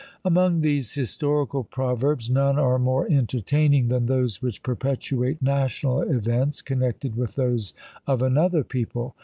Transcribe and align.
Among 0.25 0.61
these 0.61 0.93
historical 0.93 1.63
proverbs 1.63 2.27
none 2.27 2.57
are 2.57 2.79
more 2.79 3.05
entertaining 3.07 3.89
than 3.89 4.07
those 4.07 4.41
which 4.41 4.63
perpetuate 4.63 5.43
national 5.43 6.01
events, 6.01 6.63
connected 6.63 7.15
with 7.15 7.35
those 7.35 7.75
of 8.07 8.23
another 8.23 8.63
people. 8.63 9.13